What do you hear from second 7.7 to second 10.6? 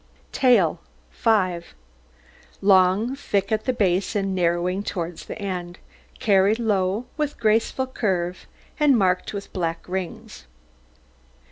curve, and marked with black rings.